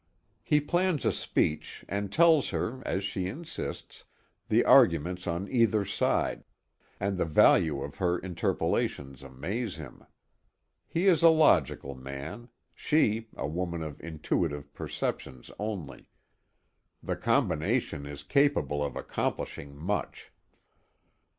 He 0.41 0.59
plans 0.59 1.05
a 1.05 1.11
speech 1.11 1.85
and 1.87 2.11
tells 2.11 2.49
her, 2.49 2.81
as 2.87 3.03
she 3.03 3.27
insists, 3.27 4.03
the 4.49 4.65
arguments 4.65 5.27
on 5.27 5.47
either 5.47 5.85
side, 5.85 6.43
and 6.99 7.19
the 7.19 7.25
value 7.25 7.83
of 7.83 7.97
her 7.97 8.17
interpolations 8.17 9.21
amaze 9.21 9.75
him. 9.75 10.03
He 10.87 11.05
is 11.05 11.21
a 11.21 11.29
logical 11.29 11.93
man; 11.93 12.49
she, 12.73 13.27
a 13.35 13.47
woman 13.47 13.83
of 13.83 14.01
intuitive 14.01 14.73
perceptions 14.73 15.51
only. 15.59 16.09
The 17.03 17.15
combination 17.15 18.07
is 18.07 18.23
capable 18.23 18.83
of 18.83 18.95
accomplishing 18.95 19.75
much. 19.75 20.31